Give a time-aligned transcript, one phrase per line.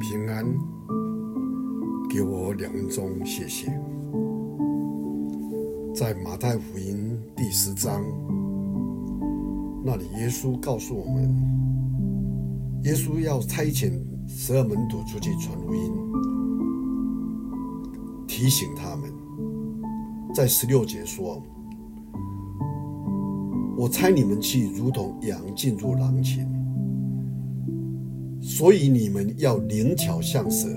[0.00, 0.46] 平安，
[2.08, 3.66] 给我两分钟，谢谢。
[5.94, 8.02] 在马太福音第十章，
[9.84, 11.30] 那里耶稣告诉我们，
[12.84, 13.92] 耶稣要差遣
[14.26, 15.92] 十二门徒出去传福音，
[18.26, 19.12] 提醒他们，
[20.34, 21.42] 在十六节说。
[23.76, 26.46] 我差你们去，如同羊进入狼群，
[28.40, 30.68] 所以你们要灵巧像蛇，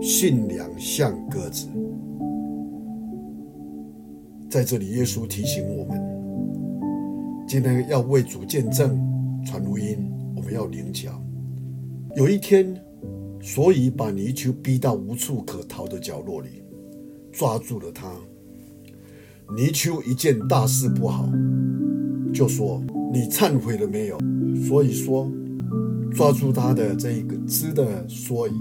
[0.00, 1.68] 驯良像鸽子。
[4.48, 6.00] 在这里，耶稣提醒我们，
[7.46, 8.96] 今天要为主见证、
[9.44, 11.20] 传福音，我们要灵巧。
[12.14, 12.74] 有一天，
[13.42, 16.62] 所以把泥鳅逼到无处可逃的角落里，
[17.32, 18.10] 抓住了他。
[19.56, 21.28] 泥鳅一见大事不好。
[22.32, 22.82] 就说
[23.12, 24.18] 你忏悔了没有？
[24.66, 25.30] 所以说，
[26.16, 28.52] 抓住他的这一个枝的所以，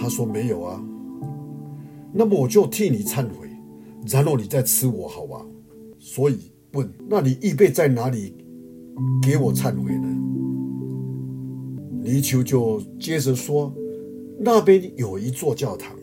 [0.00, 0.82] 他说没有啊。
[2.10, 3.46] 那么我就替你忏悔，
[4.10, 5.44] 然后你再吃我，好吧？
[5.98, 6.38] 所以
[6.72, 8.34] 问，那你预备在哪里
[9.22, 10.08] 给我忏悔呢？
[12.02, 13.74] 泥鳅就接着说，
[14.38, 15.94] 那边有一座教堂，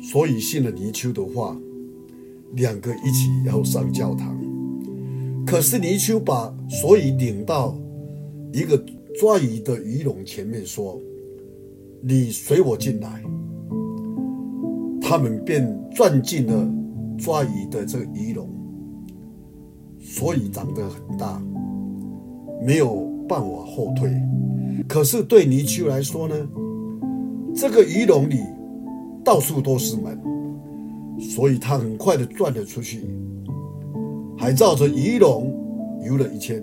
[0.00, 1.56] 所以信了泥鳅的话，
[2.52, 4.38] 两个一起要上教堂。
[5.44, 7.76] 可是泥鳅把所以领到
[8.52, 8.82] 一个
[9.18, 11.00] 抓鱼的鱼笼前面，说
[12.00, 13.22] ：“你随我进来。”
[15.00, 16.70] 他们便钻进了
[17.18, 18.48] 抓鱼的这个鱼笼，
[19.98, 21.42] 所以长得很大，
[22.64, 24.10] 没有办法后退。
[24.86, 26.34] 可是对泥鳅来说呢，
[27.54, 28.40] 这个鱼笼里
[29.24, 30.20] 到处都是门，
[31.18, 33.04] 所以他很快的钻了出去。
[34.36, 35.52] 还绕着鱼笼
[36.06, 36.62] 游了一圈，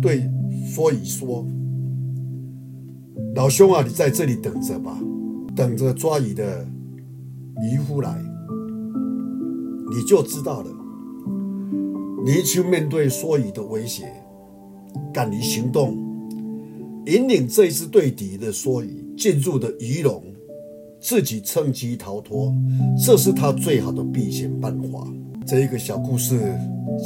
[0.00, 0.28] 对
[0.64, 1.46] 所以说
[3.36, 4.98] ：“老兄啊，你在这里等着吧，
[5.54, 6.66] 等着抓鱼的
[7.62, 8.18] 渔夫来，
[9.90, 10.70] 你就知道了。”
[12.24, 14.10] 泥鳅面对所以的威胁，
[15.12, 15.96] 敢于行动，
[17.06, 20.22] 引领这一只对敌的所以进入的鱼笼，
[20.98, 22.52] 自己趁机逃脱，
[23.04, 25.06] 这是他最好的避险办法。
[25.46, 26.40] 这一个小故事。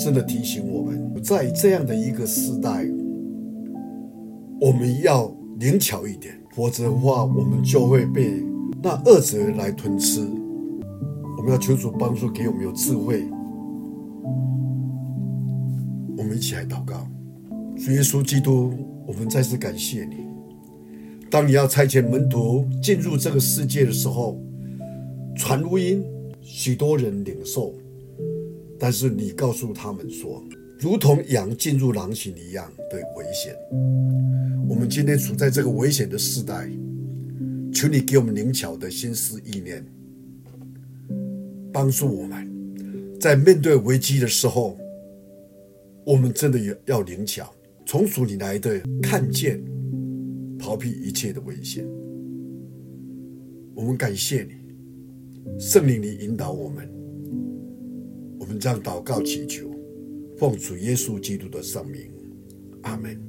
[0.05, 2.85] 真的提醒我们，在这样的一个时代，
[4.61, 8.43] 我们要灵巧一点，否则的话，我们就会被
[8.83, 10.21] 那恶者来吞吃。
[11.37, 13.25] 我们要求主帮助，给我们有智慧。
[16.17, 17.07] 我们一起来祷告，
[17.77, 18.73] 主耶稣基督，
[19.07, 20.27] 我们再次感谢你。
[21.31, 24.41] 当你要差遣门徒进入这个世界的时候，
[25.37, 26.03] 传福音，
[26.41, 27.73] 许多人领受。
[28.77, 30.43] 但是你告诉他们说，
[30.81, 33.53] 如同羊进入狼群一样的危险。
[34.69, 36.71] 我们今天处在这个危险的时代，
[37.73, 39.85] 求你给我们灵巧的心思意念，
[41.73, 42.49] 帮助我们，
[43.19, 44.79] 在面对危机的时候，
[46.07, 47.53] 我们真的要灵巧，
[47.85, 49.61] 从主你来的看见，
[50.61, 51.85] 逃避一切的危险。
[53.75, 56.89] 我们感谢你，圣灵你引导我们。
[58.39, 59.68] 我们这样祷告祈求，
[60.39, 62.13] 奉主耶稣基督的圣名，
[62.83, 63.28] 阿门。